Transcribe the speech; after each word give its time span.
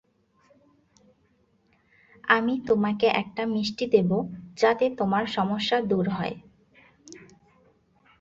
আমি 2.27 2.53
তোমাকে 2.67 3.07
একটা 3.21 3.43
মিষ্টি 3.47 3.85
দেবো, 3.87 4.17
যাতে 4.57 4.85
তোমার 4.97 5.23
সমস্যা 5.37 5.77
দূর 5.81 6.05
হয়। 6.09 6.35